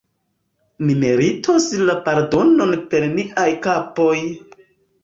Ni 0.87 0.95
meritos 1.03 1.67
la 1.91 1.97
pardonon 2.09 2.75
per 2.95 3.07
niaj 3.15 3.49
kapoj! 3.69 4.17